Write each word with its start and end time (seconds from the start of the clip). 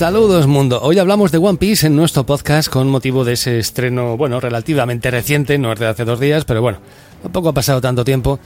Saludos 0.00 0.46
mundo, 0.46 0.80
hoy 0.82 0.98
hablamos 0.98 1.30
de 1.30 1.36
One 1.36 1.58
Piece 1.58 1.86
en 1.86 1.94
nuestro 1.94 2.24
podcast 2.24 2.70
con 2.70 2.88
motivo 2.88 3.22
de 3.22 3.34
ese 3.34 3.58
estreno, 3.58 4.16
bueno, 4.16 4.40
relativamente 4.40 5.10
reciente, 5.10 5.58
no 5.58 5.74
es 5.74 5.78
de 5.78 5.88
hace 5.88 6.06
dos 6.06 6.18
días, 6.18 6.46
pero 6.46 6.62
bueno, 6.62 6.78
tampoco 7.22 7.50
ha 7.50 7.52
pasado 7.52 7.82
tanto 7.82 8.02
tiempo, 8.02 8.40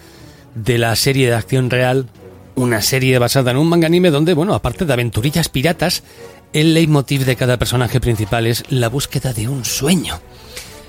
de 0.57 0.79
la 0.79 0.97
serie 0.97 1.29
de 1.29 1.35
acción 1.35 1.71
real, 1.71 2.09
una 2.57 2.83
serie 2.83 3.21
basada 3.21 3.53
en 3.53 3.59
un 3.59 3.69
manga 3.69 3.87
anime 3.87 4.11
donde, 4.11 4.35
bueno, 4.35 4.53
aparte 4.53 4.85
de 4.85 4.95
aventurillas 4.95 5.49
piratas, 5.49 6.03
el 6.53 6.75
leitmotiv 6.75 7.25
de 7.25 7.37
cada 7.37 7.57
personaje 7.57 8.01
principal 8.01 8.49
es 8.49 8.65
la 8.71 8.89
búsqueda 8.89 9.33
de 9.33 9.47
un 9.47 9.65
sueño. 9.65 10.19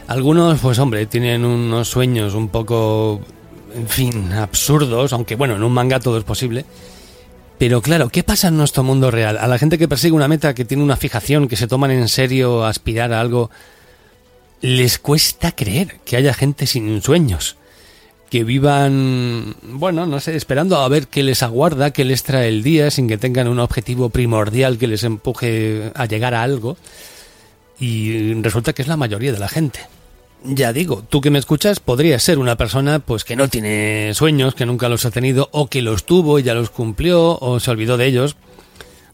Algunos, 0.07 0.59
pues 0.61 0.79
hombre, 0.79 1.05
tienen 1.05 1.45
unos 1.45 1.89
sueños 1.89 2.33
un 2.33 2.49
poco, 2.49 3.21
en 3.75 3.87
fin, 3.87 4.33
absurdos, 4.33 5.13
aunque 5.13 5.35
bueno, 5.35 5.57
en 5.57 5.63
un 5.63 5.73
manga 5.73 5.99
todo 5.99 6.17
es 6.17 6.23
posible. 6.23 6.65
Pero 7.57 7.81
claro, 7.81 8.09
¿qué 8.09 8.23
pasa 8.23 8.49
en 8.49 8.57
nuestro 8.57 8.83
mundo 8.83 9.11
real? 9.11 9.37
A 9.37 9.47
la 9.47 9.57
gente 9.57 9.77
que 9.77 9.87
persigue 9.87 10.13
una 10.13 10.27
meta, 10.27 10.53
que 10.53 10.65
tiene 10.65 10.83
una 10.83 10.97
fijación, 10.97 11.47
que 11.47 11.55
se 11.55 11.67
toman 11.67 11.91
en 11.91 12.07
serio 12.09 12.65
aspirar 12.65 13.13
a 13.13 13.21
algo, 13.21 13.49
les 14.61 14.99
cuesta 14.99 15.53
creer 15.53 15.99
que 16.03 16.17
haya 16.17 16.33
gente 16.33 16.67
sin 16.67 17.01
sueños. 17.01 17.55
Que 18.29 18.43
vivan, 18.43 19.55
bueno, 19.63 20.05
no 20.05 20.19
sé, 20.19 20.35
esperando 20.35 20.77
a 20.77 20.87
ver 20.89 21.07
qué 21.07 21.23
les 21.23 21.43
aguarda, 21.43 21.91
qué 21.91 22.03
les 22.03 22.23
trae 22.23 22.49
el 22.49 22.63
día, 22.63 22.91
sin 22.91 23.07
que 23.07 23.17
tengan 23.17 23.47
un 23.47 23.59
objetivo 23.59 24.09
primordial 24.09 24.77
que 24.77 24.87
les 24.87 25.03
empuje 25.03 25.91
a 25.95 26.05
llegar 26.05 26.33
a 26.33 26.43
algo. 26.43 26.77
Y 27.79 28.33
resulta 28.41 28.73
que 28.73 28.81
es 28.81 28.87
la 28.87 28.97
mayoría 28.97 29.31
de 29.31 29.39
la 29.39 29.47
gente 29.47 29.79
ya 30.47 30.73
digo, 30.73 31.03
tú 31.07 31.21
que 31.21 31.29
me 31.29 31.39
escuchas 31.39 31.79
podrías 31.79 32.23
ser 32.23 32.39
una 32.39 32.55
persona 32.55 32.99
pues 32.99 33.23
que 33.23 33.35
no 33.35 33.47
tiene 33.47 34.11
sueños, 34.13 34.55
que 34.55 34.65
nunca 34.65 34.89
los 34.89 35.05
ha 35.05 35.11
tenido 35.11 35.49
o 35.51 35.67
que 35.67 35.81
los 35.81 36.05
tuvo 36.05 36.39
y 36.39 36.43
ya 36.43 36.53
los 36.53 36.69
cumplió 36.69 37.37
o 37.39 37.59
se 37.59 37.71
olvidó 37.71 37.97
de 37.97 38.05
ellos. 38.05 38.35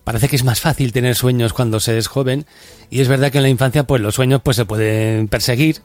Parece 0.03 0.27
que 0.27 0.35
es 0.35 0.43
más 0.43 0.59
fácil 0.59 0.91
tener 0.91 1.15
sueños 1.15 1.53
cuando 1.53 1.79
se 1.79 1.97
es 1.97 2.07
joven 2.07 2.45
y 2.89 3.02
es 3.02 3.07
verdad 3.07 3.31
que 3.31 3.37
en 3.37 3.43
la 3.43 3.49
infancia 3.49 3.83
pues 3.83 4.02
los 4.02 4.15
sueños 4.15 4.41
pues 4.43 4.57
se 4.57 4.65
pueden 4.65 5.27
perseguir, 5.27 5.77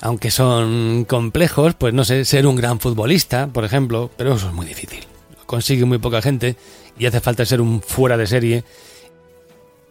aunque 0.00 0.30
son 0.30 1.04
complejos, 1.04 1.74
pues 1.74 1.94
no 1.94 2.04
sé, 2.04 2.24
ser 2.24 2.46
un 2.46 2.56
gran 2.56 2.80
futbolista, 2.80 3.46
por 3.48 3.64
ejemplo, 3.64 4.10
pero 4.16 4.34
eso 4.34 4.48
es 4.48 4.54
muy 4.54 4.66
difícil. 4.66 5.00
Consigue 5.46 5.84
muy 5.84 5.98
poca 5.98 6.20
gente 6.20 6.56
y 6.98 7.06
hace 7.06 7.20
falta 7.20 7.46
ser 7.46 7.60
un 7.60 7.80
fuera 7.80 8.16
de 8.16 8.26
serie 8.26 8.64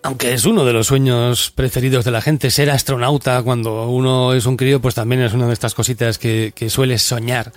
aunque 0.08 0.34
es 0.34 0.46
uno 0.46 0.64
de 0.64 0.72
los 0.72 0.88
sueños 0.88 1.52
preferidos 1.54 2.06
de 2.06 2.12
la 2.12 2.22
gente, 2.22 2.50
ser 2.50 2.70
astronauta 2.70 3.44
cuando 3.44 3.90
uno 3.90 4.34
es 4.34 4.46
un 4.46 4.56
crío, 4.56 4.80
pues 4.80 4.96
también 4.96 5.22
es 5.22 5.34
una 5.34 5.48
de 5.48 5.54
estas 5.54 5.74
cositas 5.74 6.18
que, 6.18 6.54
que 6.56 6.70
sueles 6.70 7.02
soñar. 7.02 7.52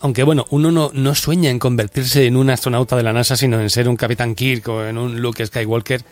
Aunque 0.00 0.22
bueno, 0.22 0.46
uno 0.48 0.72
no, 0.72 0.90
no 0.94 1.14
sueña 1.14 1.50
en 1.50 1.58
convertirse 1.58 2.24
en 2.24 2.38
un 2.38 2.48
astronauta 2.48 2.96
de 2.96 3.02
la 3.02 3.12
NASA, 3.12 3.36
sino 3.36 3.60
en 3.60 3.68
ser 3.68 3.86
un 3.86 3.96
Capitán 3.96 4.34
Kirk 4.34 4.66
o 4.68 4.86
en 4.86 4.96
un 4.96 5.20
Luke 5.20 5.44
Skywalker. 5.44 6.02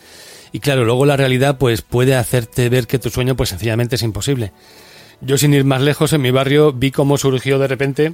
Y 0.51 0.59
claro, 0.59 0.85
luego 0.85 1.07
la 1.07 1.17
realidad 1.17 1.57
pues 1.57 1.81
puede 1.81 2.15
hacerte 2.15 2.69
ver 2.69 2.85
que 2.85 2.99
tu 2.99 3.09
sueño 3.09 3.35
pues 3.35 3.49
sencillamente 3.49 3.95
es 3.95 4.03
imposible. 4.03 4.51
Yo 5.21 5.39
sin 5.39 5.55
ir 5.55 5.65
más 5.65 5.81
lejos, 5.81 6.13
en 6.13 6.21
mi 6.21 6.29
barrio 6.29 6.71
vi 6.71 6.91
cómo 6.91 7.17
surgió 7.17 7.57
de 7.57 7.67
repente 7.67 8.13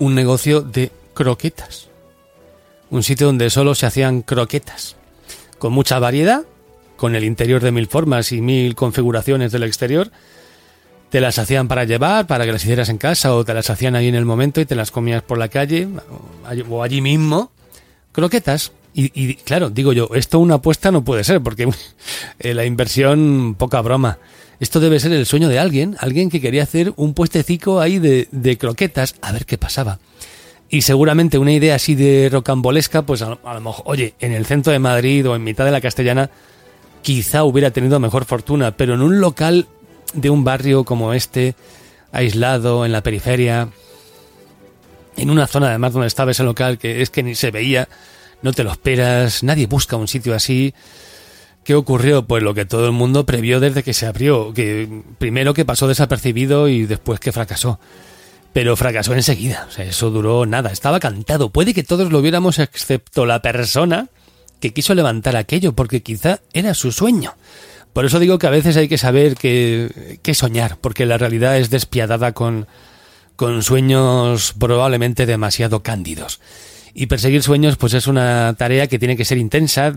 un 0.00 0.16
negocio 0.16 0.62
de 0.62 0.90
croquetas. 1.14 1.86
Un 2.90 3.04
sitio 3.04 3.28
donde 3.28 3.50
solo 3.50 3.76
se 3.76 3.86
hacían 3.86 4.22
croquetas. 4.22 4.96
Con 5.60 5.72
mucha 5.72 6.00
variedad, 6.00 6.42
con 6.96 7.14
el 7.14 7.24
interior 7.24 7.62
de 7.62 7.72
mil 7.72 7.86
formas 7.86 8.32
y 8.32 8.40
mil 8.40 8.74
configuraciones 8.74 9.52
del 9.52 9.64
exterior. 9.64 10.10
Te 11.10 11.20
las 11.20 11.38
hacían 11.38 11.68
para 11.68 11.84
llevar, 11.84 12.26
para 12.26 12.44
que 12.44 12.52
las 12.52 12.62
hicieras 12.62 12.88
en 12.88 12.98
casa, 12.98 13.34
o 13.34 13.44
te 13.44 13.54
las 13.54 13.68
hacían 13.70 13.96
ahí 13.96 14.08
en 14.08 14.14
el 14.14 14.24
momento 14.24 14.60
y 14.60 14.66
te 14.66 14.74
las 14.74 14.90
comías 14.90 15.22
por 15.22 15.38
la 15.38 15.48
calle, 15.48 15.88
o 16.68 16.82
allí 16.82 17.00
mismo. 17.00 17.50
Croquetas. 18.12 18.72
Y, 18.94 19.34
claro, 19.36 19.70
digo 19.70 19.94
yo, 19.94 20.10
esto 20.14 20.38
una 20.38 20.56
apuesta 20.56 20.90
no 20.90 21.02
puede 21.02 21.24
ser, 21.24 21.40
porque 21.40 21.68
eh, 22.38 22.54
la 22.54 22.64
inversión, 22.64 23.56
poca 23.58 23.80
broma. 23.80 24.18
Esto 24.60 24.80
debe 24.80 25.00
ser 25.00 25.12
el 25.12 25.26
sueño 25.26 25.48
de 25.48 25.58
alguien, 25.58 25.96
alguien 25.98 26.30
que 26.30 26.40
quería 26.40 26.62
hacer 26.62 26.92
un 26.96 27.14
puestecico 27.14 27.80
ahí 27.80 27.98
de, 27.98 28.28
de 28.30 28.58
croquetas, 28.58 29.16
a 29.20 29.32
ver 29.32 29.44
qué 29.44 29.58
pasaba. 29.58 29.98
Y 30.72 30.80
seguramente 30.80 31.36
una 31.36 31.52
idea 31.52 31.74
así 31.74 31.94
de 31.94 32.30
rocambolesca, 32.32 33.02
pues 33.02 33.20
a, 33.20 33.38
lo 33.44 33.60
mejor, 33.60 33.84
oye, 33.84 34.14
en 34.20 34.32
el 34.32 34.46
centro 34.46 34.72
de 34.72 34.78
Madrid 34.78 35.28
o 35.28 35.36
en 35.36 35.44
mitad 35.44 35.66
de 35.66 35.70
la 35.70 35.82
castellana, 35.82 36.30
quizá 37.02 37.44
hubiera 37.44 37.70
tenido 37.70 38.00
mejor 38.00 38.24
fortuna, 38.24 38.76
pero 38.76 38.94
en 38.94 39.02
un 39.02 39.20
local 39.20 39.66
de 40.14 40.30
un 40.30 40.44
barrio 40.44 40.84
como 40.84 41.12
este, 41.12 41.54
aislado, 42.12 42.86
en 42.86 42.92
la 42.92 43.02
periferia, 43.02 43.68
en 45.16 45.30
una 45.30 45.46
zona 45.46 45.68
además 45.68 45.92
donde 45.92 46.08
estaba 46.08 46.30
ese 46.30 46.44
local 46.44 46.78
que 46.78 47.02
es 47.02 47.10
que 47.10 47.22
ni 47.22 47.34
se 47.34 47.50
veía, 47.50 47.88
no 48.42 48.52
te 48.52 48.64
lo 48.64 48.72
esperas, 48.72 49.42
nadie 49.42 49.66
busca 49.66 49.96
un 49.96 50.08
sitio 50.08 50.34
así. 50.34 50.74
¿Qué 51.64 51.76
ocurrió? 51.76 52.26
Pues 52.26 52.42
lo 52.42 52.54
que 52.54 52.64
todo 52.64 52.86
el 52.86 52.92
mundo 52.92 53.24
previó 53.24 53.60
desde 53.60 53.84
que 53.84 53.94
se 53.94 54.06
abrió, 54.06 54.52
que 54.52 55.02
primero 55.18 55.54
que 55.54 55.64
pasó 55.64 55.86
desapercibido 55.86 56.68
y 56.68 56.86
después 56.86 57.20
que 57.20 57.30
fracasó. 57.30 57.78
Pero 58.52 58.76
fracasó 58.76 59.14
enseguida, 59.14 59.66
o 59.68 59.70
sea, 59.70 59.84
eso 59.84 60.10
duró 60.10 60.44
nada, 60.44 60.70
estaba 60.70 60.98
cantado. 60.98 61.50
Puede 61.50 61.72
que 61.72 61.84
todos 61.84 62.10
lo 62.10 62.20
viéramos 62.20 62.58
excepto 62.58 63.26
la 63.26 63.40
persona 63.40 64.08
que 64.62 64.72
quiso 64.72 64.94
levantar 64.94 65.34
aquello, 65.34 65.74
porque 65.74 66.02
quizá 66.02 66.38
era 66.52 66.72
su 66.72 66.92
sueño. 66.92 67.34
Por 67.92 68.06
eso 68.06 68.20
digo 68.20 68.38
que 68.38 68.46
a 68.46 68.50
veces 68.50 68.76
hay 68.76 68.88
que 68.88 68.96
saber 68.96 69.34
qué 69.36 70.34
soñar, 70.34 70.78
porque 70.80 71.04
la 71.04 71.18
realidad 71.18 71.58
es 71.58 71.68
despiadada 71.68 72.30
con, 72.30 72.68
con 73.34 73.64
sueños 73.64 74.54
probablemente 74.56 75.26
demasiado 75.26 75.82
cándidos. 75.82 76.40
Y 76.94 77.06
perseguir 77.06 77.42
sueños, 77.42 77.76
pues 77.76 77.92
es 77.94 78.06
una 78.06 78.54
tarea 78.56 78.86
que 78.86 79.00
tiene 79.00 79.16
que 79.16 79.24
ser 79.24 79.38
intensa, 79.38 79.92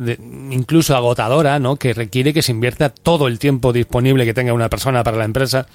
incluso 0.49 0.95
agotadora, 0.95 1.59
¿no? 1.59 1.75
Que 1.75 1.93
requiere 1.93 2.33
que 2.33 2.41
se 2.41 2.51
invierta 2.51 2.89
todo 2.89 3.27
el 3.27 3.37
tiempo 3.37 3.71
disponible 3.71 4.25
que 4.25 4.33
tenga 4.33 4.51
una 4.51 4.69
persona 4.69 5.03
para 5.03 5.17
la 5.17 5.25
empresa. 5.25 5.67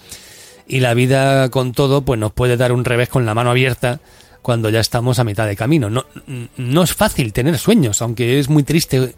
Y 0.66 0.80
la 0.80 0.94
vida 0.94 1.48
con 1.50 1.72
todo, 1.72 2.02
pues 2.02 2.18
nos 2.18 2.32
puede 2.32 2.56
dar 2.56 2.72
un 2.72 2.84
revés 2.84 3.08
con 3.08 3.24
la 3.24 3.34
mano 3.34 3.50
abierta 3.50 4.00
cuando 4.42 4.70
ya 4.70 4.80
estamos 4.80 5.18
a 5.18 5.24
mitad 5.24 5.46
de 5.46 5.56
camino. 5.56 5.90
No, 5.90 6.06
no 6.56 6.82
es 6.82 6.94
fácil 6.94 7.32
tener 7.32 7.58
sueños, 7.58 8.02
aunque 8.02 8.38
es 8.38 8.48
muy 8.48 8.62
triste 8.62 9.14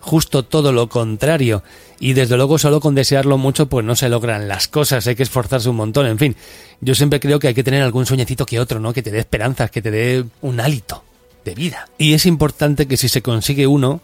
justo 0.00 0.44
todo 0.44 0.72
lo 0.72 0.88
contrario. 0.88 1.62
Y 1.98 2.12
desde 2.12 2.36
luego 2.36 2.58
solo 2.58 2.80
con 2.80 2.94
desearlo 2.94 3.38
mucho 3.38 3.66
pues 3.66 3.84
no 3.84 3.96
se 3.96 4.08
logran 4.08 4.48
las 4.48 4.68
cosas, 4.68 5.06
hay 5.06 5.16
que 5.16 5.22
esforzarse 5.22 5.68
un 5.68 5.76
montón, 5.76 6.06
en 6.06 6.18
fin. 6.18 6.36
Yo 6.80 6.94
siempre 6.94 7.20
creo 7.20 7.38
que 7.38 7.48
hay 7.48 7.54
que 7.54 7.64
tener 7.64 7.82
algún 7.82 8.06
sueñecito 8.06 8.46
que 8.46 8.60
otro, 8.60 8.80
¿no? 8.80 8.92
Que 8.92 9.02
te 9.02 9.10
dé 9.10 9.18
esperanzas, 9.18 9.70
que 9.70 9.82
te 9.82 9.90
dé 9.90 10.24
un 10.42 10.60
hálito 10.60 11.02
de 11.44 11.54
vida. 11.54 11.88
Y 11.98 12.14
es 12.14 12.26
importante 12.26 12.86
que 12.86 12.96
si 12.96 13.08
se 13.08 13.22
consigue 13.22 13.66
uno, 13.66 14.00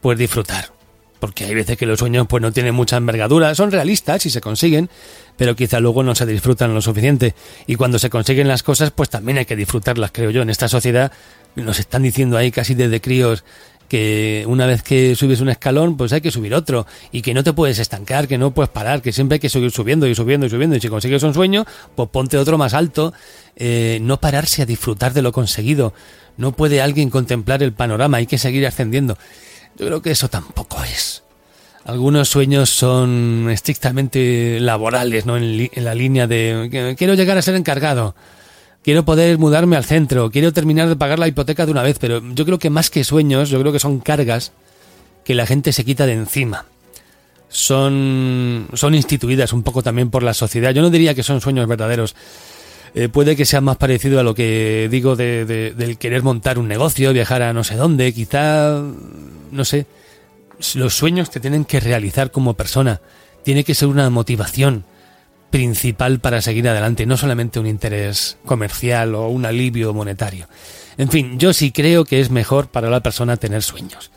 pues 0.00 0.18
disfrutar. 0.18 0.75
Porque 1.18 1.44
hay 1.44 1.54
veces 1.54 1.76
que 1.76 1.86
los 1.86 1.98
sueños 1.98 2.26
pues 2.28 2.42
no 2.42 2.52
tienen 2.52 2.74
mucha 2.74 2.96
envergadura, 2.96 3.54
son 3.54 3.70
realistas 3.70 4.26
y 4.26 4.30
se 4.30 4.40
consiguen, 4.40 4.90
pero 5.36 5.56
quizá 5.56 5.80
luego 5.80 6.02
no 6.02 6.14
se 6.14 6.26
disfrutan 6.26 6.74
lo 6.74 6.82
suficiente. 6.82 7.34
Y 7.66 7.76
cuando 7.76 7.98
se 7.98 8.10
consiguen 8.10 8.48
las 8.48 8.62
cosas, 8.62 8.90
pues 8.90 9.08
también 9.08 9.38
hay 9.38 9.44
que 9.44 9.56
disfrutarlas, 9.56 10.10
creo 10.12 10.30
yo. 10.30 10.42
En 10.42 10.50
esta 10.50 10.68
sociedad 10.68 11.12
nos 11.54 11.78
están 11.78 12.02
diciendo 12.02 12.36
ahí 12.36 12.50
casi 12.50 12.74
desde 12.74 13.00
críos 13.00 13.44
que 13.88 14.44
una 14.48 14.66
vez 14.66 14.82
que 14.82 15.14
subes 15.14 15.40
un 15.40 15.48
escalón, 15.48 15.96
pues 15.96 16.12
hay 16.12 16.20
que 16.20 16.30
subir 16.30 16.54
otro, 16.54 16.86
y 17.12 17.22
que 17.22 17.34
no 17.34 17.44
te 17.44 17.52
puedes 17.52 17.78
estancar, 17.78 18.28
que 18.28 18.38
no 18.38 18.52
puedes 18.52 18.70
parar, 18.70 19.02
que 19.02 19.12
siempre 19.12 19.36
hay 19.36 19.40
que 19.40 19.48
seguir 19.48 19.70
subiendo 19.70 20.06
y 20.06 20.14
subiendo 20.14 20.46
y 20.46 20.50
subiendo, 20.50 20.76
y 20.76 20.80
si 20.80 20.88
consigues 20.88 21.22
un 21.22 21.34
sueño, 21.34 21.64
pues 21.94 22.08
ponte 22.10 22.36
otro 22.36 22.58
más 22.58 22.74
alto, 22.74 23.12
eh, 23.54 23.98
no 24.02 24.18
pararse 24.18 24.62
a 24.62 24.66
disfrutar 24.66 25.12
de 25.12 25.22
lo 25.22 25.32
conseguido, 25.32 25.94
no 26.36 26.52
puede 26.52 26.80
alguien 26.80 27.10
contemplar 27.10 27.62
el 27.62 27.72
panorama, 27.72 28.18
hay 28.18 28.26
que 28.26 28.38
seguir 28.38 28.66
ascendiendo. 28.66 29.16
Yo 29.76 29.86
creo 29.86 30.02
que 30.02 30.10
eso 30.10 30.28
tampoco 30.28 30.82
es. 30.84 31.22
Algunos 31.84 32.28
sueños 32.28 32.70
son 32.70 33.48
estrictamente 33.50 34.58
laborales, 34.60 35.24
¿no? 35.26 35.36
En, 35.36 35.70
la 35.76 35.94
línea 35.94 36.26
de 36.26 36.94
quiero 36.98 37.14
llegar 37.14 37.38
a 37.38 37.42
ser 37.42 37.54
encargado, 37.54 38.16
quiero 38.82 39.04
poder 39.04 39.38
mudarme 39.38 39.76
al 39.76 39.84
centro, 39.84 40.30
quiero 40.30 40.52
terminar 40.52 40.88
de 40.88 40.96
pagar 40.96 41.18
la 41.18 41.28
hipoteca 41.28 41.64
de 41.64 41.72
una 41.72 41.82
vez, 41.82 41.98
pero 42.00 42.22
yo 42.34 42.44
creo 42.44 42.58
que 42.58 42.70
más 42.70 42.90
que 42.90 43.04
sueños, 43.04 43.50
yo 43.50 43.60
creo 43.60 43.72
que 43.72 43.78
son 43.78 44.00
cargas 44.00 44.52
que 45.24 45.34
la 45.34 45.46
gente 45.46 45.72
se 45.72 45.84
quita 45.84 46.06
de 46.06 46.14
encima. 46.14 46.64
Son, 47.48 48.68
son 48.74 48.94
instituidas 48.94 49.52
un 49.52 49.62
poco 49.62 49.82
también 49.82 50.10
por 50.10 50.22
la 50.22 50.34
sociedad. 50.34 50.72
Yo 50.72 50.82
no 50.82 50.90
diría 50.90 51.14
que 51.14 51.22
son 51.22 51.40
sueños 51.40 51.68
verdaderos. 51.68 52.16
Eh, 52.94 53.08
puede 53.08 53.36
que 53.36 53.44
sea 53.44 53.60
más 53.60 53.76
parecido 53.76 54.18
a 54.18 54.22
lo 54.22 54.34
que 54.34 54.88
digo 54.90 55.16
de, 55.16 55.44
del 55.44 55.98
querer 55.98 56.22
montar 56.22 56.58
un 56.58 56.66
negocio, 56.66 57.12
viajar 57.12 57.42
a 57.42 57.52
no 57.52 57.62
sé 57.62 57.76
dónde, 57.76 58.12
quizá, 58.12 58.82
no 59.50 59.64
sé, 59.64 59.86
los 60.74 60.94
sueños 60.94 61.30
te 61.30 61.40
tienen 61.40 61.64
que 61.64 61.80
realizar 61.80 62.30
como 62.30 62.54
persona. 62.54 63.00
Tiene 63.44 63.64
que 63.64 63.74
ser 63.74 63.88
una 63.88 64.10
motivación 64.10 64.84
principal 65.50 66.18
para 66.20 66.42
seguir 66.42 66.68
adelante, 66.68 67.06
no 67.06 67.16
solamente 67.16 67.60
un 67.60 67.66
interés 67.66 68.38
comercial 68.44 69.14
o 69.14 69.28
un 69.28 69.46
alivio 69.46 69.94
monetario. 69.94 70.48
En 70.98 71.08
fin, 71.10 71.38
yo 71.38 71.52
sí 71.52 71.72
creo 71.72 72.04
que 72.04 72.20
es 72.20 72.30
mejor 72.30 72.68
para 72.68 72.90
la 72.90 73.00
persona 73.00 73.36
tener 73.36 73.62
sueños. 73.62 74.10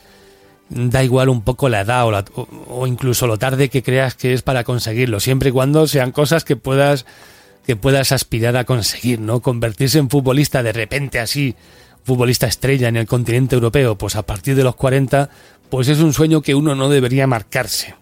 Da 0.69 1.03
igual 1.03 1.29
un 1.29 1.41
poco 1.41 1.69
la 1.69 1.81
edad 1.81 2.07
o, 2.07 2.47
o 2.69 2.87
incluso 2.87 3.27
lo 3.27 3.37
tarde 3.37 3.69
que 3.69 3.83
creas 3.83 4.15
que 4.15 4.33
es 4.33 4.41
para 4.41 4.63
conseguirlo, 4.63 5.19
siempre 5.19 5.49
y 5.49 5.51
cuando 5.51 5.87
sean 5.87 6.11
cosas 6.11 6.43
que 6.43 6.55
puedas 6.55 7.05
que 7.65 7.75
puedas 7.75 8.11
aspirar 8.11 8.57
a 8.57 8.63
conseguir, 8.63 9.19
¿no? 9.19 9.41
Convertirse 9.41 9.99
en 9.99 10.09
futbolista 10.09 10.63
de 10.63 10.73
repente 10.73 11.19
así, 11.19 11.55
futbolista 12.09 12.47
estrella 12.47 12.87
en 12.87 12.97
el 12.97 13.05
continente 13.05 13.53
europeo, 13.53 13.95
pues 13.95 14.15
a 14.15 14.23
partir 14.23 14.55
de 14.55 14.63
los 14.63 14.75
40, 14.75 15.29
pues 15.69 15.89
es 15.89 15.99
un 15.99 16.11
sueño 16.11 16.41
que 16.41 16.55
uno 16.55 16.73
no 16.73 16.89
debería 16.89 17.27
marcarse. 17.27 17.93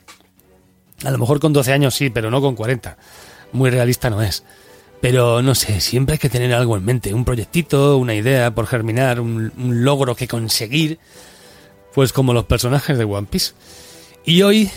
A 1.03 1.11
lo 1.11 1.17
mejor 1.17 1.41
con 1.41 1.51
12 1.51 1.73
años 1.73 1.93
sí, 1.93 2.09
pero 2.09 2.31
no 2.31 2.39
con 2.39 2.55
40. 2.55 2.97
Muy 3.51 3.69
realista 3.69 4.09
no 4.09 4.21
es. 4.21 4.45
Pero 5.01 5.41
no 5.41 5.55
sé, 5.55 5.81
siempre 5.81 6.13
hay 6.13 6.19
que 6.19 6.29
tener 6.29 6.53
algo 6.53 6.77
en 6.77 6.85
mente, 6.85 7.13
un 7.13 7.25
proyectito, 7.25 7.97
una 7.97 8.15
idea 8.15 8.55
por 8.55 8.65
germinar, 8.65 9.19
un, 9.19 9.51
logro 9.57 10.15
que 10.15 10.29
conseguir, 10.29 10.99
pues 11.93 12.13
como 12.13 12.33
los 12.33 12.45
personajes 12.45 12.97
de 12.97 13.03
One 13.03 13.27
Piece. 13.29 13.55
Y 14.23 14.41
hoy, 14.43 14.71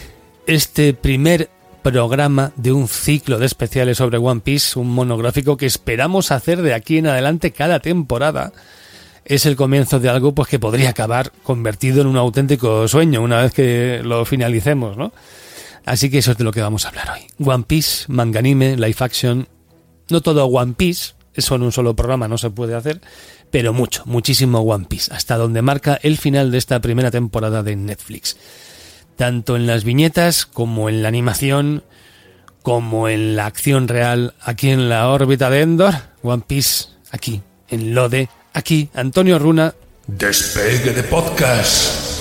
este 0.49 0.93
primer 0.93 1.51
programa 1.85 2.51
de 2.57 2.73
un 2.73 2.89
ciclo 2.89 3.39
de 3.39 3.47
especiales 3.47 3.99
sobre 3.99 4.19
One 4.19 4.41
Piece, 4.41 4.77
un 4.77 4.91
monográfico 4.91 5.57
que 5.57 5.67
esperamos 5.67 6.33
hacer 6.33 6.63
de 6.63 6.75
aquí 6.75 6.99
en 6.99 7.07
adelante 7.07 7.53
cada 7.53 7.79
temporada, 7.79 8.53
es 9.25 9.47
el 9.47 9.57
comienzo 9.57 10.01
de 10.01 10.09
algo 10.09 10.35
pues 10.35 10.49
que 10.49 10.59
podría 10.59 10.91
acabar 10.91 11.33
convertido 11.43 12.01
en 12.01 12.07
un 12.07 12.17
auténtico 12.17 12.89
sueño 12.89 13.23
una 13.23 13.43
vez 13.43 13.53
que 13.53 14.01
lo 14.03 14.25
finalicemos, 14.25 14.97
¿no? 14.97 15.13
Así 15.85 16.11
que 16.11 16.19
eso 16.19 16.33
es 16.33 16.39
de 16.39 16.45
lo 16.45 16.53
que 16.53 16.61
vamos 16.61 16.85
a 16.85 16.89
hablar 16.89 17.11
hoy. 17.11 17.27
One 17.45 17.65
Piece, 17.67 18.05
manga 18.09 18.39
anime, 18.39 18.77
live 18.77 18.97
action, 18.99 19.49
no 20.09 20.21
todo 20.21 20.47
One 20.47 20.75
Piece, 20.75 21.15
eso 21.35 21.55
en 21.55 21.63
un 21.63 21.73
solo 21.73 21.95
programa 21.97 22.29
no 22.29 22.39
se 22.39 22.51
puede 22.51 22.75
hacer, 22.75 23.01
pero 23.51 23.73
mucho, 23.73 24.03
muchísimo 24.07 24.61
One 24.61 24.87
Piece, 24.87 25.13
hasta 25.13 25.37
donde 25.37 25.63
marca 25.63 25.99
el 26.03 26.19
final 26.19 26.51
de 26.51 26.59
esta 26.59 26.81
primera 26.81 27.11
temporada 27.11 27.63
de 27.63 27.77
Netflix. 27.77 28.37
Tanto 29.17 29.57
en 29.57 29.67
las 29.67 29.85
viñetas 29.85 30.47
como 30.47 30.89
en 30.89 31.03
la 31.03 31.09
animación, 31.09 31.83
como 32.63 33.09
en 33.09 33.37
la 33.37 33.47
acción 33.47 33.89
real, 33.89 34.35
aquí 34.41 34.71
en 34.71 34.89
la 34.89 35.09
órbita 35.09 35.51
de 35.51 35.63
Endor, 35.63 35.95
One 36.23 36.45
Piece, 36.47 36.87
aquí, 37.11 37.43
en 37.69 37.95
Lode, 37.95 38.29
Aquí, 38.53 38.89
Antonio 38.95 39.39
Runa. 39.39 39.75
Despegue 40.07 40.93
de 40.93 41.03
podcast. 41.05 42.21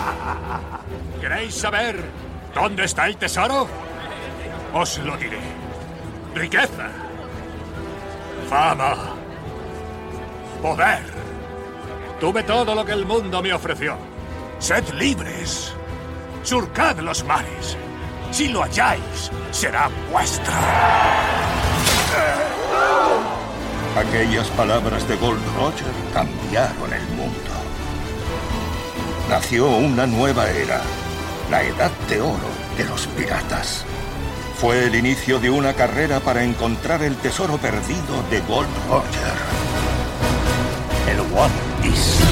¿Queréis 1.51 1.63
saber 1.63 2.01
dónde 2.55 2.85
está 2.85 3.07
el 3.07 3.17
tesoro? 3.17 3.67
Os 4.73 4.97
lo 4.99 5.17
diré. 5.17 5.39
Riqueza. 6.33 6.87
Fama. 8.49 8.95
Poder. 10.61 11.03
Tuve 12.21 12.43
todo 12.43 12.73
lo 12.73 12.85
que 12.85 12.93
el 12.93 13.05
mundo 13.05 13.41
me 13.41 13.51
ofreció. 13.51 13.97
Sed 14.59 14.93
libres. 14.93 15.73
Surcad 16.43 16.99
los 16.99 17.25
mares. 17.25 17.75
Si 18.31 18.47
lo 18.47 18.63
halláis, 18.63 19.29
será 19.51 19.89
vuestro. 20.09 20.53
Aquellas 23.97 24.47
palabras 24.51 25.05
de 25.05 25.17
Gold 25.17 25.43
Roger 25.57 25.91
cambiaron 26.13 26.93
el 26.93 27.07
mundo. 27.09 27.51
Nació 29.29 29.67
una 29.67 30.07
nueva 30.07 30.49
era 30.49 30.81
la 31.51 31.61
edad 31.65 31.91
de 32.09 32.21
oro 32.21 32.47
de 32.77 32.85
los 32.85 33.07
piratas. 33.07 33.83
Fue 34.55 34.85
el 34.85 34.95
inicio 34.95 35.37
de 35.37 35.49
una 35.49 35.73
carrera 35.73 36.21
para 36.21 36.45
encontrar 36.45 37.03
el 37.03 37.17
tesoro 37.17 37.57
perdido 37.57 38.23
de 38.29 38.39
Gold 38.39 38.69
Roger. 38.87 39.33
El 41.11 41.19
One 41.19 41.53
Piece. 41.81 42.23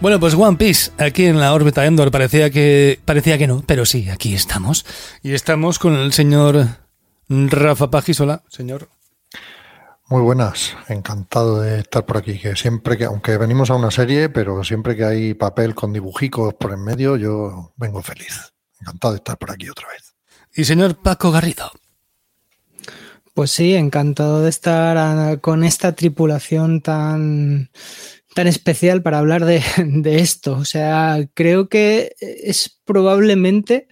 Bueno, 0.00 0.18
pues 0.18 0.34
One 0.34 0.56
Piece, 0.56 0.90
aquí 0.98 1.26
en 1.26 1.38
la 1.38 1.54
órbita 1.54 1.86
Endor, 1.86 2.10
parecía 2.10 2.50
que, 2.50 2.98
parecía 3.04 3.38
que 3.38 3.46
no, 3.46 3.62
pero 3.64 3.86
sí, 3.86 4.08
aquí 4.10 4.34
estamos. 4.34 4.84
Y 5.22 5.34
estamos 5.34 5.78
con 5.78 5.94
el 5.94 6.12
señor 6.12 6.66
Rafa 7.28 7.90
Pajisola. 7.92 8.42
Señor 8.48 8.88
muy 10.08 10.22
buenas, 10.22 10.76
encantado 10.88 11.60
de 11.60 11.80
estar 11.80 12.06
por 12.06 12.16
aquí. 12.16 12.38
Que 12.38 12.54
siempre 12.56 12.96
que, 12.96 13.04
aunque 13.04 13.36
venimos 13.38 13.70
a 13.70 13.74
una 13.74 13.90
serie, 13.90 14.28
pero 14.28 14.62
siempre 14.62 14.96
que 14.96 15.04
hay 15.04 15.34
papel 15.34 15.74
con 15.74 15.92
dibujicos 15.92 16.54
por 16.54 16.72
en 16.72 16.84
medio, 16.84 17.16
yo 17.16 17.72
vengo 17.76 18.02
feliz. 18.02 18.52
Encantado 18.80 19.14
de 19.14 19.18
estar 19.18 19.36
por 19.38 19.50
aquí 19.50 19.68
otra 19.68 19.88
vez. 19.88 20.14
Y 20.54 20.64
señor 20.64 20.96
Paco 20.96 21.32
Garrido. 21.32 21.70
Pues 23.34 23.50
sí, 23.50 23.74
encantado 23.74 24.42
de 24.42 24.48
estar 24.48 25.40
con 25.40 25.64
esta 25.64 25.92
tripulación 25.92 26.80
tan, 26.80 27.70
tan 28.34 28.46
especial 28.46 29.02
para 29.02 29.18
hablar 29.18 29.44
de, 29.44 29.62
de 29.78 30.20
esto. 30.20 30.52
O 30.52 30.64
sea, 30.64 31.18
creo 31.34 31.68
que 31.68 32.14
es 32.20 32.80
probablemente 32.84 33.88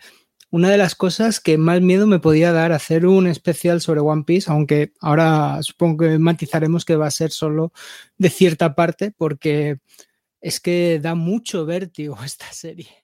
una 0.54 0.70
de 0.70 0.78
las 0.78 0.94
cosas 0.94 1.40
que 1.40 1.58
más 1.58 1.80
miedo 1.80 2.06
me 2.06 2.20
podía 2.20 2.52
dar 2.52 2.70
hacer 2.70 3.06
un 3.06 3.26
especial 3.26 3.80
sobre 3.80 3.98
One 3.98 4.22
Piece, 4.22 4.48
aunque 4.48 4.92
ahora 5.00 5.58
supongo 5.62 6.04
que 6.04 6.18
matizaremos 6.20 6.84
que 6.84 6.94
va 6.94 7.08
a 7.08 7.10
ser 7.10 7.32
solo 7.32 7.72
de 8.18 8.30
cierta 8.30 8.76
parte, 8.76 9.10
porque 9.10 9.78
es 10.40 10.60
que 10.60 11.00
da 11.02 11.16
mucho 11.16 11.66
vértigo 11.66 12.16
esta 12.24 12.52
serie. 12.52 13.03